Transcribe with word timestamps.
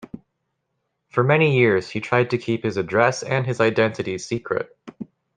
For 1.09 1.23
many 1.23 1.55
years 1.55 1.91
he 1.91 1.99
tried 1.99 2.31
to 2.31 2.39
keep 2.39 2.63
his 2.63 2.75
address 2.75 3.21
and 3.21 3.45
his 3.45 3.61
identity 3.61 4.17
secret. 4.17 4.75